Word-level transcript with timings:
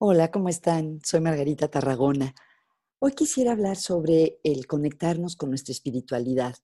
Hola, 0.00 0.30
¿cómo 0.30 0.48
están? 0.48 1.00
Soy 1.04 1.18
Margarita 1.18 1.66
Tarragona. 1.66 2.32
Hoy 3.00 3.14
quisiera 3.14 3.50
hablar 3.50 3.74
sobre 3.74 4.38
el 4.44 4.68
conectarnos 4.68 5.34
con 5.34 5.48
nuestra 5.48 5.72
espiritualidad. 5.72 6.54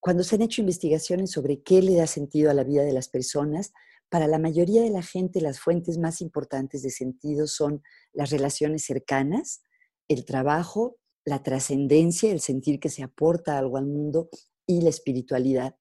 Cuando 0.00 0.24
se 0.24 0.34
han 0.34 0.42
hecho 0.42 0.60
investigaciones 0.60 1.30
sobre 1.30 1.62
qué 1.62 1.80
le 1.82 1.94
da 1.94 2.08
sentido 2.08 2.50
a 2.50 2.54
la 2.54 2.64
vida 2.64 2.82
de 2.82 2.92
las 2.92 3.08
personas, 3.08 3.72
para 4.08 4.26
la 4.26 4.40
mayoría 4.40 4.82
de 4.82 4.90
la 4.90 5.02
gente 5.02 5.40
las 5.40 5.60
fuentes 5.60 5.98
más 5.98 6.20
importantes 6.20 6.82
de 6.82 6.90
sentido 6.90 7.46
son 7.46 7.80
las 8.12 8.30
relaciones 8.30 8.84
cercanas, 8.84 9.62
el 10.08 10.24
trabajo, 10.24 10.96
la 11.24 11.44
trascendencia, 11.44 12.32
el 12.32 12.40
sentir 12.40 12.80
que 12.80 12.88
se 12.88 13.04
aporta 13.04 13.56
algo 13.56 13.76
al 13.76 13.86
mundo 13.86 14.30
y 14.66 14.80
la 14.80 14.90
espiritualidad. 14.90 15.76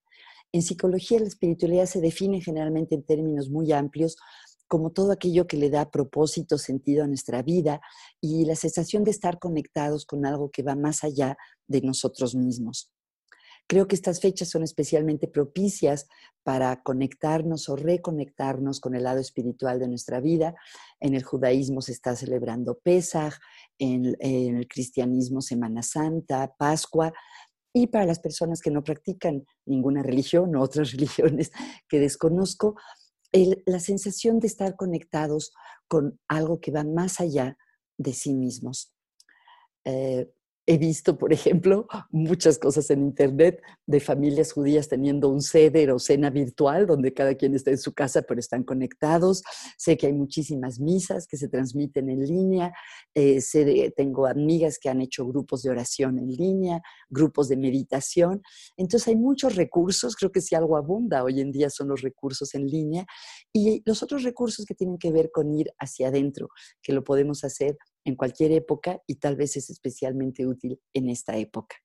En 0.51 0.61
psicología 0.61 1.19
la 1.19 1.25
espiritualidad 1.25 1.87
se 1.87 2.01
define 2.01 2.39
generalmente 2.39 2.93
en 2.93 3.03
términos 3.03 3.49
muy 3.49 3.71
amplios 3.71 4.15
como 4.71 4.93
todo 4.93 5.11
aquello 5.11 5.47
que 5.47 5.57
le 5.57 5.69
da 5.69 5.91
propósito, 5.91 6.57
sentido 6.57 7.03
a 7.03 7.07
nuestra 7.07 7.41
vida 7.41 7.81
y 8.21 8.45
la 8.45 8.55
sensación 8.55 9.03
de 9.03 9.11
estar 9.11 9.37
conectados 9.37 10.05
con 10.05 10.25
algo 10.25 10.49
que 10.49 10.63
va 10.63 10.75
más 10.75 11.03
allá 11.03 11.35
de 11.67 11.81
nosotros 11.81 12.35
mismos. 12.35 12.89
Creo 13.67 13.89
que 13.89 13.95
estas 13.95 14.21
fechas 14.21 14.47
son 14.47 14.63
especialmente 14.63 15.27
propicias 15.27 16.07
para 16.43 16.81
conectarnos 16.83 17.67
o 17.67 17.75
reconectarnos 17.75 18.79
con 18.79 18.95
el 18.95 19.03
lado 19.03 19.19
espiritual 19.19 19.77
de 19.77 19.89
nuestra 19.89 20.21
vida. 20.21 20.55
En 21.01 21.15
el 21.15 21.23
judaísmo 21.23 21.81
se 21.81 21.91
está 21.91 22.15
celebrando 22.15 22.79
Pesaj, 22.79 23.33
en, 23.77 24.15
en 24.19 24.55
el 24.55 24.69
cristianismo 24.69 25.41
Semana 25.41 25.83
Santa, 25.83 26.55
Pascua, 26.57 27.11
y 27.73 27.87
para 27.87 28.05
las 28.05 28.19
personas 28.19 28.61
que 28.61 28.71
no 28.71 28.83
practican 28.83 29.45
ninguna 29.65 30.01
religión 30.01 30.55
o 30.55 30.61
otras 30.61 30.91
religiones 30.93 31.51
que 31.89 31.99
desconozco, 31.99 32.75
la 33.31 33.79
sensación 33.79 34.39
de 34.39 34.47
estar 34.47 34.75
conectados 34.75 35.53
con 35.87 36.19
algo 36.27 36.59
que 36.59 36.71
va 36.71 36.83
más 36.83 37.19
allá 37.19 37.57
de 37.97 38.13
sí 38.13 38.33
mismos. 38.33 38.93
Eh, 39.85 40.31
He 40.67 40.77
visto, 40.77 41.17
por 41.17 41.33
ejemplo, 41.33 41.87
muchas 42.11 42.59
cosas 42.59 42.89
en 42.91 43.01
Internet 43.01 43.61
de 43.87 43.99
familias 43.99 44.53
judías 44.53 44.87
teniendo 44.87 45.27
un 45.27 45.41
ceder 45.41 45.91
o 45.91 45.97
cena 45.97 46.29
virtual 46.29 46.85
donde 46.85 47.13
cada 47.13 47.33
quien 47.33 47.55
está 47.55 47.71
en 47.71 47.79
su 47.79 47.93
casa 47.93 48.21
pero 48.21 48.39
están 48.39 48.63
conectados. 48.63 49.41
Sé 49.77 49.97
que 49.97 50.05
hay 50.07 50.13
muchísimas 50.13 50.79
misas 50.79 51.25
que 51.25 51.37
se 51.37 51.47
transmiten 51.47 52.09
en 52.09 52.25
línea. 52.25 52.73
Eh, 53.15 53.41
tengo 53.95 54.27
amigas 54.27 54.77
que 54.77 54.89
han 54.89 55.01
hecho 55.01 55.25
grupos 55.25 55.63
de 55.63 55.71
oración 55.71 56.19
en 56.19 56.29
línea, 56.29 56.81
grupos 57.09 57.49
de 57.49 57.57
meditación. 57.57 58.43
Entonces 58.77 59.07
hay 59.07 59.15
muchos 59.15 59.55
recursos. 59.55 60.15
Creo 60.15 60.31
que 60.31 60.41
si 60.41 60.53
algo 60.53 60.77
abunda 60.77 61.23
hoy 61.23 61.41
en 61.41 61.51
día 61.51 61.71
son 61.71 61.87
los 61.87 62.01
recursos 62.01 62.53
en 62.53 62.67
línea 62.67 63.05
y 63.51 63.81
los 63.85 64.03
otros 64.03 64.21
recursos 64.21 64.65
que 64.65 64.75
tienen 64.75 64.99
que 64.99 65.11
ver 65.11 65.31
con 65.31 65.51
ir 65.51 65.71
hacia 65.79 66.09
adentro, 66.09 66.49
que 66.83 66.93
lo 66.93 67.03
podemos 67.03 67.43
hacer 67.43 67.77
en 68.05 68.15
cualquier 68.15 68.51
época 68.51 69.01
y 69.07 69.15
tal 69.15 69.35
vez 69.35 69.57
es 69.57 69.69
especialmente 69.69 70.47
útil 70.47 70.79
en 70.93 71.09
esta 71.09 71.37
época. 71.37 71.77